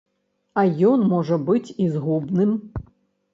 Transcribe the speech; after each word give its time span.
А 0.61 0.63
ён 0.91 1.03
можа 1.11 1.37
быць 1.51 1.69
і 1.85 1.91
згубным. 1.97 2.57